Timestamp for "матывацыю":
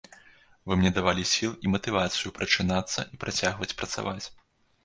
1.75-2.33